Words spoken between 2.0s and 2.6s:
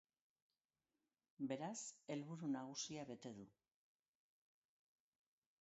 helburu